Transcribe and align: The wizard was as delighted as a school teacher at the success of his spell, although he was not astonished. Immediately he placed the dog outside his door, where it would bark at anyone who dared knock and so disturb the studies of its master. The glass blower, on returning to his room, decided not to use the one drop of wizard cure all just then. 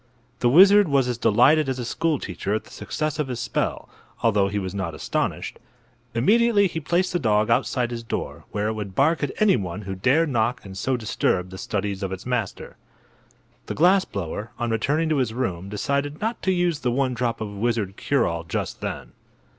The 0.39 0.49
wizard 0.49 0.87
was 0.87 1.07
as 1.07 1.19
delighted 1.19 1.69
as 1.69 1.77
a 1.77 1.85
school 1.85 2.17
teacher 2.17 2.55
at 2.55 2.63
the 2.63 2.71
success 2.71 3.19
of 3.19 3.27
his 3.27 3.39
spell, 3.39 3.87
although 4.23 4.47
he 4.47 4.57
was 4.57 4.73
not 4.73 4.95
astonished. 4.95 5.59
Immediately 6.15 6.65
he 6.65 6.79
placed 6.79 7.13
the 7.13 7.19
dog 7.19 7.51
outside 7.51 7.91
his 7.91 8.01
door, 8.01 8.43
where 8.51 8.67
it 8.69 8.73
would 8.73 8.95
bark 8.95 9.21
at 9.21 9.29
anyone 9.39 9.83
who 9.83 9.93
dared 9.93 10.29
knock 10.29 10.65
and 10.65 10.75
so 10.75 10.97
disturb 10.97 11.51
the 11.51 11.59
studies 11.59 12.01
of 12.01 12.11
its 12.11 12.25
master. 12.25 12.77
The 13.67 13.75
glass 13.75 14.03
blower, 14.03 14.49
on 14.57 14.71
returning 14.71 15.07
to 15.09 15.17
his 15.17 15.35
room, 15.35 15.69
decided 15.69 16.19
not 16.19 16.41
to 16.41 16.51
use 16.51 16.79
the 16.79 16.89
one 16.89 17.13
drop 17.13 17.39
of 17.39 17.49
wizard 17.53 17.95
cure 17.95 18.25
all 18.25 18.43
just 18.43 18.81
then. 18.81 19.11